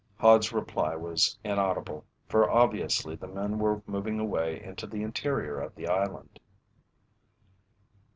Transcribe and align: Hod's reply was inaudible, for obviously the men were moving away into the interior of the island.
Hod's 0.19 0.51
reply 0.51 0.95
was 0.95 1.37
inaudible, 1.43 2.05
for 2.27 2.49
obviously 2.49 3.15
the 3.15 3.27
men 3.27 3.59
were 3.59 3.83
moving 3.85 4.19
away 4.19 4.59
into 4.59 4.87
the 4.87 5.03
interior 5.03 5.59
of 5.59 5.75
the 5.75 5.87
island. 5.87 6.39